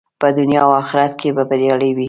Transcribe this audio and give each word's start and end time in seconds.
په 0.21 0.27
دنیا 0.37 0.61
او 0.67 0.71
آخرت 0.81 1.11
کې 1.19 1.29
به 1.35 1.43
بریالی 1.49 1.91
وي. 1.93 1.99